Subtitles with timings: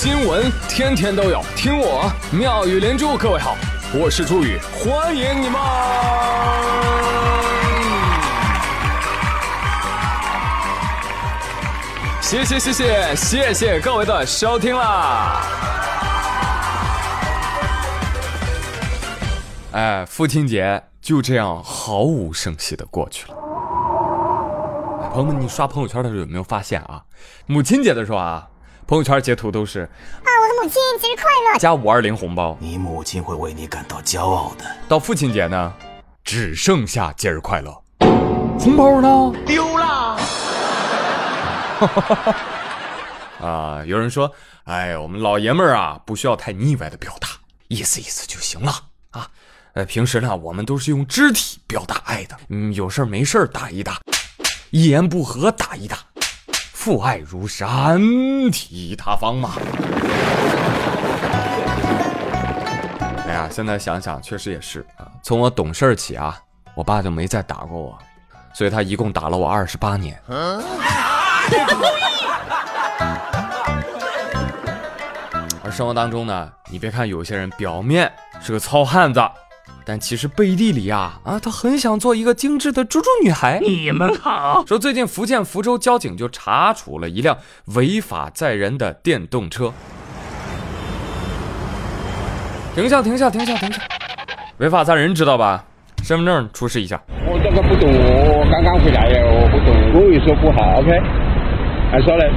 [0.00, 3.16] 新闻天天都有，听我妙语连珠。
[3.16, 3.56] 各位好，
[3.92, 5.60] 我是朱宇，欢迎你们！
[12.20, 15.42] 谢谢谢谢谢谢各位的收听啦！
[19.72, 23.34] 哎，父亲节就这样毫无声息的过去了。
[25.12, 27.02] 朋友们，你刷朋友圈的时候有没有发现啊？
[27.46, 28.46] 母亲节的时候啊，
[28.88, 32.56] 朋友圈截图都是啊，我的母亲节日快乐，加五二零红包。
[32.58, 34.64] 你母亲会为你感到骄傲的。
[34.88, 35.74] 到父亲节呢，
[36.24, 37.70] 只剩下节日快乐，
[38.58, 40.18] 红包呢丢了。
[43.46, 44.32] 啊，有人说，
[44.64, 47.28] 哎，我们老爷们儿啊，不需要太腻歪的表达，
[47.68, 48.72] 意思意思就行了
[49.10, 49.28] 啊。
[49.74, 54.00] 呃，平时呢，我们都是用肢体表达爱的，嗯，有事儿没事儿打一打，
[54.70, 55.98] 一言不合打一打，
[56.78, 58.00] 父爱如山，
[58.52, 59.50] 体塌方嘛。
[63.26, 65.10] 哎呀，现在想想，确实也是啊。
[65.20, 66.38] 从我懂事起啊，
[66.76, 67.98] 我爸就没再打过我，
[68.54, 70.22] 所以他一共打了我二十八年。
[75.64, 79.20] 而生活当中呢，你别看有些人表面是个糙汉子，
[79.88, 83.58] 但其实背地里啊啊，他很想做一个精致的猪猪女孩。
[83.62, 84.62] 你们好。
[84.66, 87.34] 说最近福建福州交警就查处了一辆
[87.74, 89.72] 违法载人的电动车。
[92.74, 93.80] 停下，停下，停下，停下！
[94.58, 95.64] 违法载人知道吧？
[96.02, 97.00] 身份证出示一下。
[97.26, 100.90] 我这个不懂，我刚刚回来呀，我不懂，国语说不好，OK？
[101.90, 102.30] 还说嘞，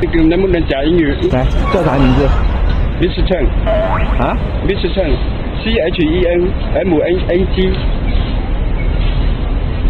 [0.00, 1.12] 这个能不能讲英语？
[1.30, 2.26] 来，叫啥名字
[2.98, 3.20] ？Mr.
[3.28, 3.44] Chen。
[4.18, 4.34] 啊
[4.66, 4.88] ？Mr.
[5.66, 6.40] Chen，C H E N
[6.74, 7.74] M N A T。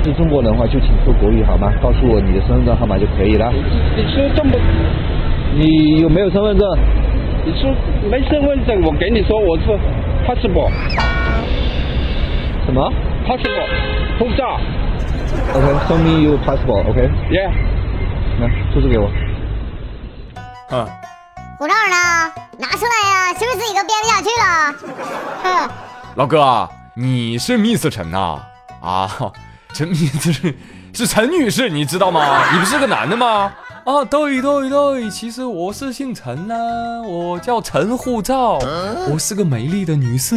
[0.05, 1.71] 是中国人的话就请说国语好吗？
[1.83, 3.53] 告诉我你的身份证号码就可以了。
[3.53, 4.53] 你说这么，
[5.55, 6.67] 你有没有身份证？
[7.45, 7.71] 你说
[8.11, 9.65] 没身份证，我给你说我是
[10.27, 10.71] passport。
[12.65, 12.93] 什么
[13.27, 13.69] ？passport，
[14.19, 14.59] 护照。
[15.55, 17.51] OK，show me your passport，OK？Yeah。
[18.41, 19.11] 来，出示给我。
[20.71, 20.87] 啊，
[21.59, 22.33] 护照呢？
[22.59, 23.35] 拿出来呀！
[23.35, 24.75] 是不是自己都编不下去了？
[25.43, 25.71] 哼，
[26.15, 28.41] 老哥，你是 Miss 陈呐？
[28.81, 29.11] 啊，
[29.73, 30.55] 陈 Miss 是
[30.93, 32.45] 是陈女士，你知道吗？
[32.53, 33.53] 你不是个男的吗？
[33.85, 36.55] 啊，对对对，其实我是姓陈呐、
[37.05, 38.59] 我叫陈护照，
[39.11, 40.37] 我是个美丽的女士。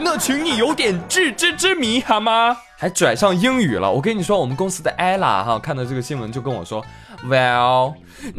[0.00, 2.56] 那请你有点自知之明好吗？
[2.76, 3.90] 还拽上英语了。
[3.90, 6.82] 我跟你说，我们公司的 ella 哈，看到这个新闻就跟我说
[7.24, 7.94] ，Well，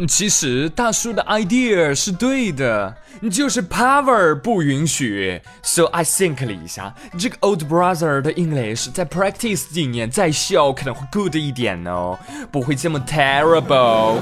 [0.07, 2.95] 其实大叔的 idea 是对的，
[3.31, 5.41] 就是 power 不允许。
[5.61, 12.17] So I think 了一下，这个 old brother 的 English 再 practice 几年再秀可能会 good 一点哦，
[12.51, 14.17] 不会这么 terrible。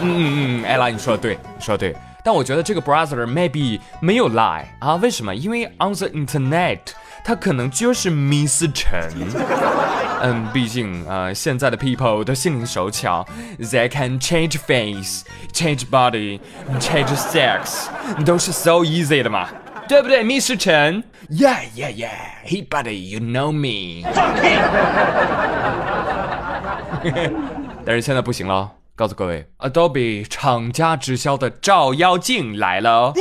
[0.00, 1.96] 嗯嗯嗯艾拉你说的对，你说的对。
[2.24, 4.94] 但我觉得这个 brother maybe 没有 lie 啊？
[4.96, 5.34] 为什么？
[5.34, 6.78] 因为 on the internet
[7.24, 9.10] 他可能就是 Miss 陈。
[10.24, 13.26] 嗯，毕竟呃，现在的 people 都心灵手巧
[13.58, 16.38] ，they can change face, change body,
[16.78, 17.88] change sex，
[18.24, 19.48] 都是 so easy 的嘛，
[19.88, 22.10] 对不对，Miss 陈？Yeah, yeah, yeah,
[22.46, 24.08] hey buddy, you know me。
[27.84, 28.70] 但是现在不行了。
[28.94, 33.12] 告诉各位，Adobe 厂家直销的照妖镜来了。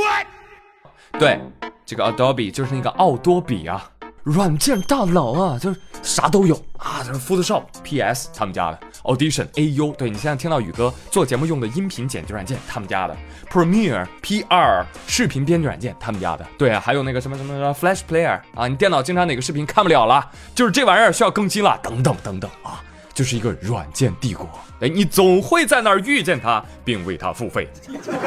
[1.18, 1.40] 对，
[1.86, 3.91] 这个 Adobe 就是那个奥多比啊，
[4.24, 13.18] 软件大佬啊，就是啥都有啊，就是 Photoshop、PS 他们家的，Audition、AU，对你现在听到宇哥做节目用的音频剪辑软件他们家的
[13.52, 22.84] ，Premiere、PR 视频编辑软件他们家的，对啊，还有那个什么什么什么 Flash Player 啊，你电脑经常哪个视频看不了了，就是这玩意儿需要更新了，等等等等啊。
[23.14, 24.48] 就是一个软件帝国，
[24.80, 27.68] 哎，你总会在那儿遇见他，并为他付费。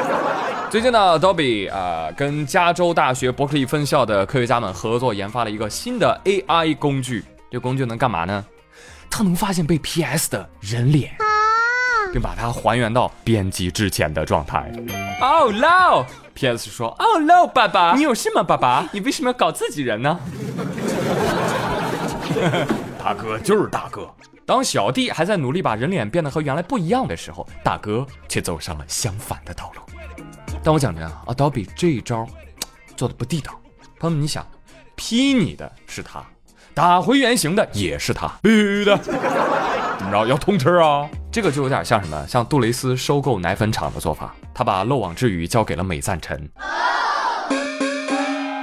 [0.69, 7.23] 最近呢，Adobe 啊、呃、跟加州大学伯克利分校的科学家们合作研发了一个新的 AI 工具。
[7.51, 8.43] 这工具能干嘛呢？
[9.09, 11.15] 它能发现被 PS 的人脸，
[12.11, 14.69] 并把它还原到编辑之前的状态。
[15.21, 18.43] Oh no！PS 说：“Oh no，爸爸，你有事吗？
[18.43, 20.19] 爸爸， 你为什么要搞自己人呢？”
[23.01, 24.09] 大哥就是大哥。
[24.45, 29.81] 当小弟还在努力把人脸变得和原来不一样的时候，大哥却走上了相反的道路。
[30.63, 32.27] 但我讲真啊，Adobe 这一招
[32.95, 33.59] 做的不地道。
[33.99, 34.45] 朋友们，你想
[34.95, 36.23] ，P 你的是他，
[36.75, 38.95] 打回原形的也是他，必须的。
[39.97, 40.27] 怎么着？
[40.27, 41.09] 要通吃啊？
[41.31, 42.27] 这个就有点像什么？
[42.27, 46.47] 像杜蕾斯收购奶粉厂的做法，他把漏网之鱼交给了美赞臣。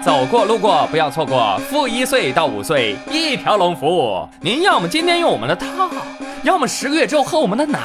[0.04, 4.28] 走过路过不要错过，负一岁到五岁一条龙服务。
[4.40, 5.88] 您要么今天用我们的套，
[6.42, 7.78] 要么十个月之后喝我们的奶，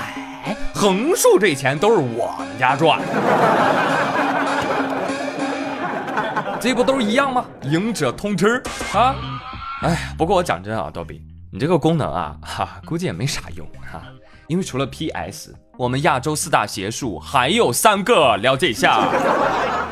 [0.73, 2.99] 横竖这钱都是我们家赚。
[6.59, 7.45] 这不都一样吗？
[7.61, 9.15] 赢者通吃啊！
[9.83, 11.21] 哎，不过我讲真啊，刀比，
[11.53, 14.01] 你这个功能啊，哈，估计也没啥用哈，
[14.47, 19.07] 因为除了 PS，我们亚洲四大邪术还有三个，了解一下。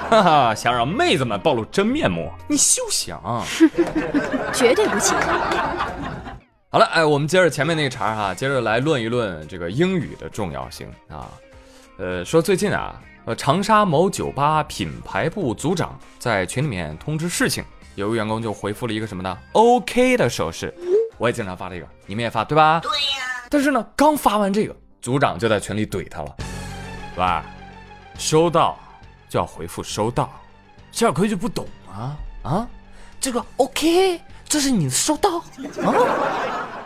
[0.10, 3.22] 哈哈，想让妹子们暴露真面目，你休想！
[4.54, 5.18] 绝对不行。
[6.70, 11.28] 好了，哎，我们接着前面那个茬哈，接着来论一论这个英语的重要性啊。
[11.98, 12.96] 呃，说最近啊。
[13.28, 17.64] 呃，长沙某酒吧品牌部组长在群里面通知事情，
[17.96, 20.72] 有个员工就回复了一个什么呢？OK 的手势。
[21.18, 22.80] 我也经常发这个，你们也发对吧？
[22.84, 23.48] 对呀。
[23.50, 26.36] 但是呢，刚发完这个，组长就在群里怼他了。
[27.18, 27.26] 喂，
[28.20, 28.78] 收到
[29.36, 30.30] 就要回复收到，
[30.94, 32.68] 小亏就不懂啊啊！
[33.20, 35.40] 这个 OK，这是你收到
[35.84, 35.92] 啊？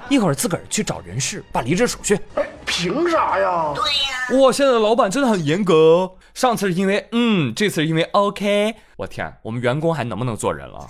[0.10, 2.19] 一会儿自个儿去找人事办离职手续。
[2.66, 3.72] 凭啥呀？
[3.75, 4.42] 对呀。
[4.42, 6.12] 哇，现在的老板真的很严格。
[6.34, 8.74] 上次是因为嗯，这次是因为 OK。
[8.98, 10.90] 我天，我们员工还能不能做人了？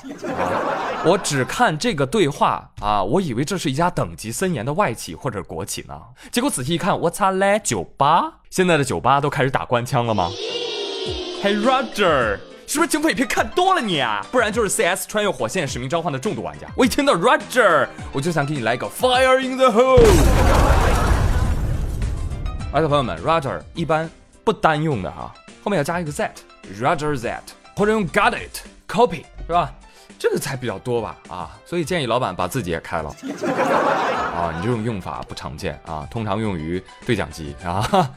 [1.04, 6.00] 我只看这个对话啊，我以为这是一家等级森严的外企或者国企呢。
[6.32, 8.36] 结果仔细一看，我擦嘞，酒吧！
[8.50, 10.30] 现在的酒吧都开始打官腔了吗？
[11.42, 12.38] 嘿，Roger，
[12.68, 14.26] 是不是警匪片看多了你啊？
[14.30, 16.68] 不然就是 CS 穿越火线使命召唤的重度玩家。
[16.76, 20.04] 我一听到 Roger，我就想给你来一个 Fire in the hole。
[22.74, 24.10] 而且朋友们，Roger 一般
[24.44, 25.34] 不单用的哈，
[25.64, 27.40] 后面要加一个 that，Roger that，
[27.74, 29.74] 或者用 Got it，copy 是吧？
[30.20, 33.10] 这个才比较多吧啊，所以建议老板把自己也开了
[34.36, 38.12] 啊，你这种用法不常见啊，通常用于对讲机啊，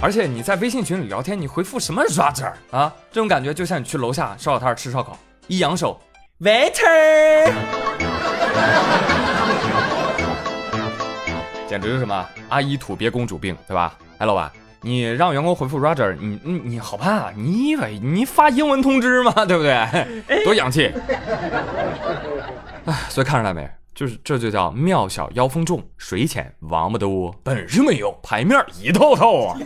[0.00, 2.92] 而且你在微信群里聊天，你回复什么 Roger 啊？
[3.10, 5.18] 这种感觉就像你去楼下烧烤摊吃烧烤，
[5.48, 6.00] 一扬手
[6.40, 7.50] ，waiter。
[11.66, 13.94] 简直是什么阿姨土鳖公主病，对吧？
[14.18, 14.48] 哎，老板，
[14.82, 17.32] 你让员工回复 Roger，你你你好办啊？
[17.36, 19.32] 你以为你发英文通知吗？
[19.46, 20.44] 对不对？
[20.44, 20.92] 多洋气！
[22.86, 23.68] 哎，所以看出来没？
[23.98, 29.58] 就是这就叫庙小妖风重，水浅王八多，本事没有，牌面一套套啊！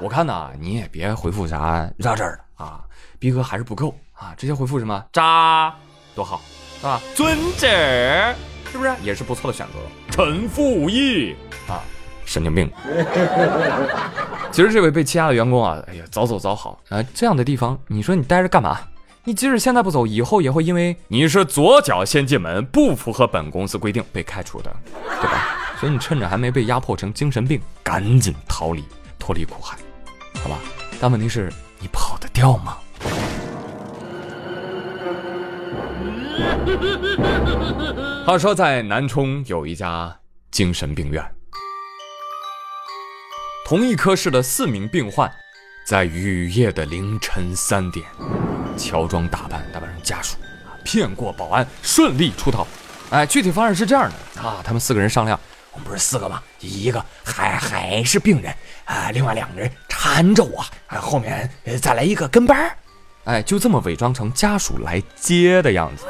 [0.00, 2.80] 我看呐，你也别回复啥 Roger 了啊，
[3.18, 5.74] 逼哥还是不够啊，直接回复什么渣，
[6.14, 6.40] 多好，
[6.78, 6.98] 是吧？
[7.14, 7.68] 尊者。
[8.72, 9.74] 是不是也是不错的选择？
[10.10, 11.36] 陈复义
[11.68, 11.84] 啊，
[12.24, 12.72] 神经病！
[14.50, 17.02] 其实这位被欺压的员工啊，哎呀，早走早好啊！
[17.12, 18.80] 这样的地方，你说你待着干嘛？
[19.24, 24.74] 你即使现在不走，以后也会因为你是左脚先进门，不符合本公司规定被开除的，
[25.20, 25.56] 对吧？
[25.78, 28.84] 所以你趁着还没被压迫成精神病，赶紧逃离，
[29.18, 29.76] 脱离苦海，
[30.42, 30.58] 好吧？
[31.00, 32.78] 但问题是，你跑得掉吗？
[38.26, 40.16] 话说，在南充有一家
[40.50, 41.24] 精神病院，
[43.66, 45.30] 同一科室的四名病患，
[45.86, 48.04] 在雨夜的凌晨三点，
[48.78, 50.36] 乔装打扮，打扮成家属，
[50.84, 52.66] 骗过保安，顺利出逃。
[53.10, 55.38] 哎，具体方案是这样的啊，他们四个人商量，
[55.72, 56.42] 我们不是四个吗？
[56.60, 58.54] 一个还还是病人
[58.84, 62.76] 啊，另外两个人缠着我，啊，后面再来一个跟班儿
[63.24, 66.06] 哎，就这么伪装成家属来接的样子。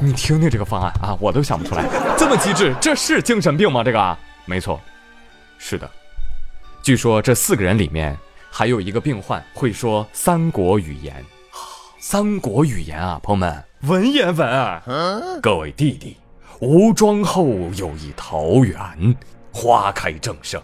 [0.00, 1.84] 你你听听这个方案啊，我都想不出来，
[2.16, 3.82] 这么机智，这是精神病吗？
[3.82, 4.80] 这个没错，
[5.58, 5.88] 是的。
[6.82, 8.16] 据说这四个人里面
[8.50, 11.24] 还有一个病患会说三国语言，
[12.00, 14.80] 三国语言啊，朋友们，文言文啊。
[15.42, 16.16] 各位弟弟，
[16.60, 17.44] 吴庄后
[17.76, 19.16] 有一桃园，
[19.52, 20.62] 花开正盛，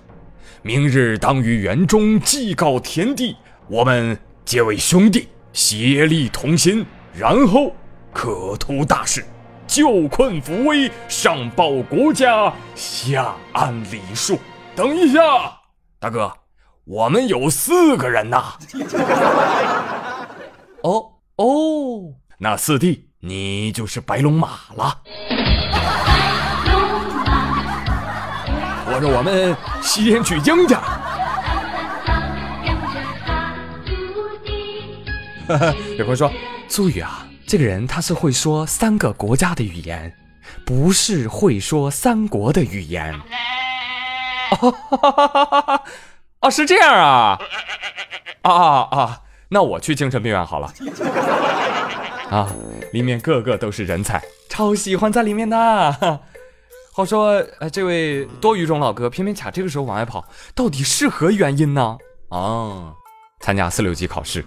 [0.63, 3.37] 明日当于园中祭告田地，
[3.67, 7.73] 我们结为兄弟，协力同心，然后。
[8.13, 9.27] 可图大事，
[9.67, 14.39] 救困扶危，上报国家，下安理数。
[14.77, 15.21] 等一下，
[15.99, 16.33] 大哥，
[16.85, 18.55] 我们有四个人呐。
[20.83, 25.01] 哦哦，那四弟，你就是白龙马了。
[28.87, 30.75] 我说我们西天取经去。
[35.99, 36.31] 有朋友说，
[36.69, 37.27] 苏雨啊。
[37.47, 40.17] 这个人他是会说三个国家的语言，
[40.65, 43.21] 不是会说三国的语言。
[46.41, 47.39] 哦， 是这样啊！
[48.43, 49.21] 啊啊啊！
[49.55, 50.69] 那我去精神病院好了。
[52.29, 52.51] 啊，
[52.93, 56.19] 里面个个都是人才，超喜欢在里面的。
[56.93, 60.25] 话说，呃，这位多语种老哥偏偏卡这个时候往外跑，
[60.57, 61.97] 到底是何原因呢？
[62.31, 62.93] 哦，
[63.39, 64.45] 参加四六级考试。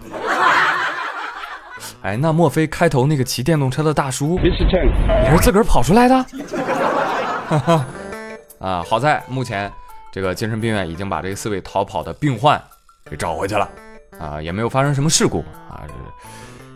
[2.02, 4.58] 哎，那莫非开头那个骑电动车的大叔也是
[5.40, 6.14] 自个儿跑出来的？
[8.60, 9.72] 啊，好在目前
[10.12, 12.62] 这个精神病院已经把这四位逃跑的病患
[13.10, 13.66] 给找回去了，
[14.18, 15.92] 啊，也没有发生什么事故啊，这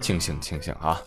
[0.00, 1.00] 庆幸庆幸啊。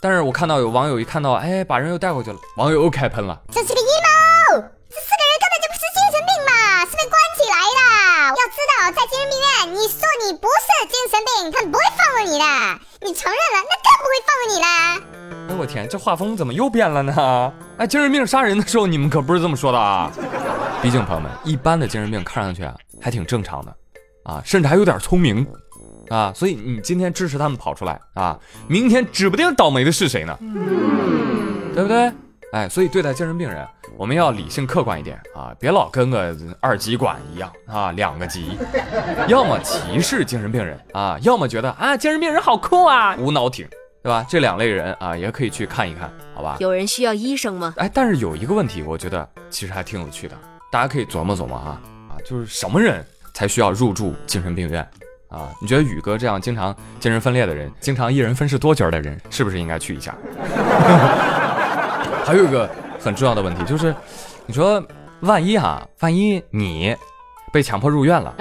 [0.00, 3.38] 但是我看到有网友一看到，哎，把人又带回去了，网友又开喷了。
[3.52, 4.62] 这是个阴谋！
[4.88, 7.80] 这四个人根本就不是精神病嘛，是被关起来的。
[8.28, 12.44] 要知道，在精神病院，你说你不是精神病，他们不会放过你的。
[13.00, 14.68] 你承认了，那更不会放过你啦。
[15.50, 17.52] 哎，我天，这画风怎么又变了呢？
[17.78, 20.10] 哎，精神病杀人的时候，你们可不是这么说的啊。
[20.80, 23.74] 毕竟朋友们，一般的精神病看上去啊，还挺正常的，
[24.28, 25.46] 啊，甚至还有点聪明，
[26.10, 30.38] 啊，所以你今天支持他们跑出来啊，明天指不定倒霉的是谁呢，
[31.74, 32.12] 对不对？
[32.52, 33.66] 哎，所以对待精神病人，
[33.96, 38.56] 我们要理性客观一点啊，别老跟个二极管一样啊，两个极，
[39.28, 43.66] 要么歧视精神病人啊，要么觉得啊，精神病人好酷啊，无脑挺，
[44.02, 44.24] 对吧？
[44.28, 46.56] 这两类人啊，也可以去看一看，好吧？
[46.58, 47.74] 有人需要医生吗？
[47.76, 50.34] 哎，但是有一个问题，我觉得其实还挺有趣的，
[50.72, 53.04] 大家可以琢磨琢磨啊啊，就是什么人
[53.38, 54.82] 才需要入住精神病院
[55.28, 55.48] 啊？
[55.62, 60.12] 你觉得宇哥这样经常精神分裂的人，经常一人分饰多角的人，是不是应该去一下？
[62.26, 62.68] 还有一个
[62.98, 63.94] 很重要的问题就是，
[64.44, 64.84] 你说
[65.20, 66.96] 万一哈，万一你
[67.52, 68.34] 被强迫入院了，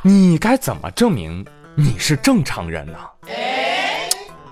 [0.00, 1.44] 你该怎么证明
[1.74, 2.98] 你是正常人呢？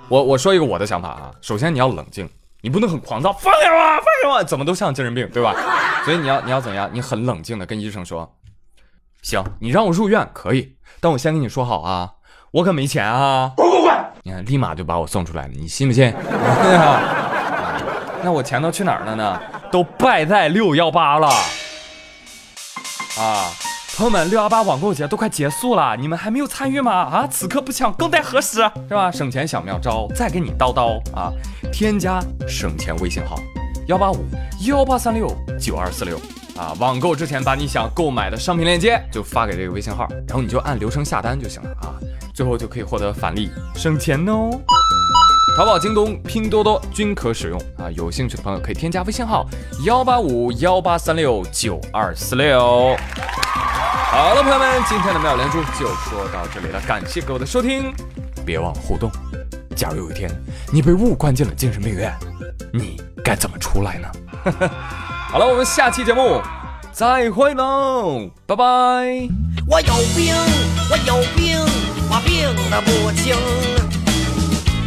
[0.08, 2.28] 我我说一个我的想法啊，首先你要冷静，
[2.62, 5.54] 你不能很狂躁，放开我，放开我，怎么都像精神病，对吧？
[6.04, 6.90] 所以你要你要怎样？
[6.92, 8.28] 你很冷静的跟医生说，
[9.22, 12.12] 行，你让我入院可以，但我先跟你说好啊，
[12.52, 13.94] 我可没钱啊，滚滚滚！
[14.22, 16.12] 你看立马就把我送出来了，你信不信？
[18.22, 19.40] 那我钱都去哪儿了呢？
[19.70, 21.28] 都败在六幺八了
[23.18, 23.50] 啊！
[23.96, 26.92] 朋友们，六幺八网购节都快结束了，你们还没有参与吗？
[26.92, 28.58] 啊，此刻不抢更待何时？
[28.88, 29.10] 是吧？
[29.10, 31.32] 省钱小妙招，再给你叨叨啊！
[31.72, 33.36] 添加省钱微信号
[33.88, 34.24] 幺八五
[34.66, 35.28] 幺八三六
[35.60, 36.18] 九二四六
[36.58, 36.74] 啊！
[36.80, 41.94] 网购之前把你想购买的商品链接就发给这个微信号，然后你就按流程下单就行了啊！
[42.34, 44.50] 最后就可以获得返利，省钱哦。
[45.56, 47.88] 淘宝、京东、拼多多均可使用啊！
[47.96, 49.46] 有兴趣的朋友可以添加微信号
[49.84, 52.96] 幺八五幺八三六九二四六。
[54.10, 57.92] 好了，朋友们，今天的妙连珠就说到这里了，感谢各位的收听，
[58.44, 59.10] 别忘了互动。
[59.76, 60.28] 假如有一天
[60.72, 62.12] 你被误关进了精神病院，
[62.72, 64.08] 你该怎么出来呢？
[64.44, 64.70] 呵 呵
[65.30, 66.40] 好了，我们下期节目
[66.90, 68.64] 再会喽，拜拜。
[69.68, 70.34] 我有病，
[70.90, 71.60] 我有病，
[72.08, 73.36] 我病得不轻。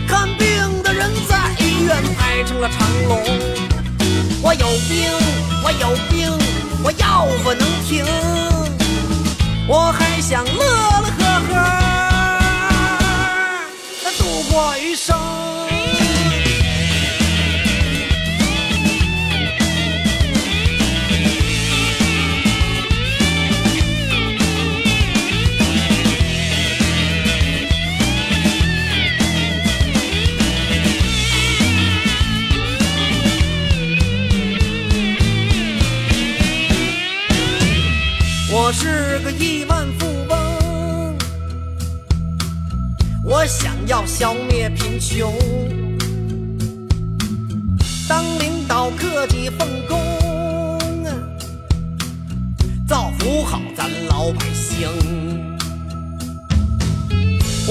[0.07, 3.21] 看病的人在医院排成了长龙。
[4.41, 5.11] 我有病，
[5.63, 6.31] 我有病，
[6.83, 8.03] 我药不能停。
[9.67, 11.55] 我还想乐乐呵呵
[14.17, 15.15] 度过余生。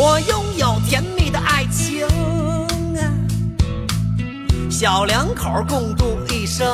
[0.03, 2.07] 我拥有甜蜜的爱情
[2.97, 3.05] 啊，
[4.71, 6.67] 小两口共度一生。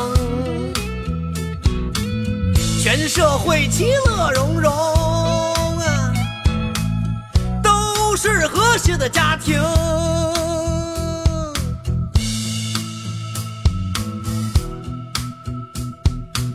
[2.81, 6.15] 全社会其乐融融啊，
[7.65, 9.61] 都是和谐的家庭。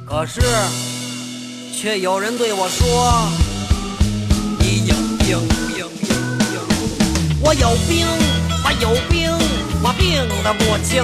[0.06, 0.40] 可是，
[1.76, 3.30] 却有人对我说
[7.52, 8.08] ：“我有病，
[8.64, 9.30] 我有病，
[9.84, 11.04] 我病得不轻。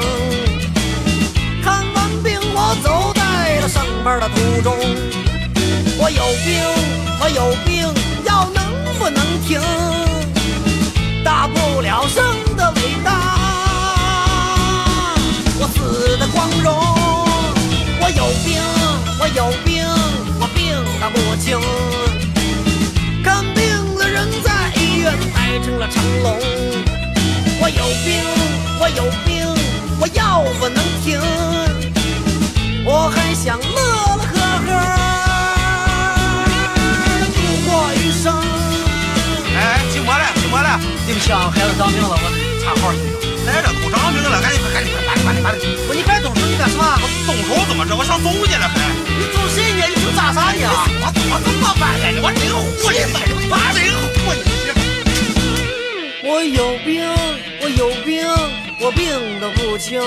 [1.62, 4.74] 看完病，我走在了上班的途中。
[6.00, 6.63] 我有病，
[7.20, 7.84] 我有病，
[8.24, 8.63] 药能
[8.98, 9.60] 不能停？
[11.22, 12.24] 大不了生
[12.56, 13.36] 的伟大，
[15.60, 16.74] 我死的光荣。
[18.00, 18.63] 我有病，
[19.20, 19.86] 我有病，
[20.39, 21.60] 我病得不轻。
[41.28, 41.36] 哎，寂寞了，寂寞了！
[41.36, 42.16] 对不起啊，孩子长病了，我
[42.64, 43.00] 插号去。
[43.46, 45.64] 来这都长病了，赶紧快，赶紧快，快点，快点，快点！
[45.88, 47.00] 我你别动手，你干啥？
[47.00, 47.96] 我动手怎么着？
[47.96, 48.76] 我上走去了还？
[49.12, 49.84] 你走谁呢？
[49.88, 50.64] 你走咋啥呢？
[51.04, 52.24] 我我怎么办来了？
[52.24, 52.48] 我真
[52.80, 53.20] 活你妈！
[53.52, 53.80] 我真
[54.24, 54.48] 活你！
[56.24, 57.04] 我有病，
[57.62, 58.24] 我有病，
[58.80, 60.00] 我病得不轻。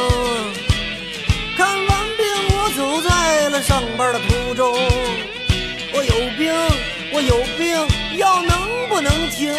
[1.56, 2.24] 看完病，
[2.56, 4.72] 我走在了上班的途中。
[5.92, 6.52] 我有病，
[7.12, 7.76] 我有病，
[8.18, 9.52] 药能不能停？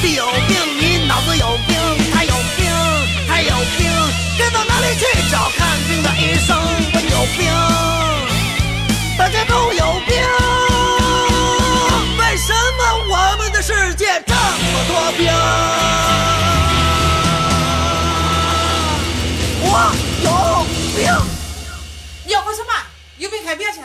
[0.00, 1.76] 病，有病，你脑子有病，
[2.12, 2.66] 他有病，
[3.28, 3.90] 他有病，
[4.38, 6.56] 该到哪里去找看病的医生？
[6.92, 7.52] 我有病，
[9.18, 10.16] 大家都有病，
[12.18, 12.80] 为什么
[13.10, 15.30] 我们的世界这么多病？
[19.62, 19.68] 我
[20.24, 20.28] 有
[20.96, 20.98] 病。
[22.24, 22.72] 你要喝什么？
[23.18, 23.80] 有病看病去。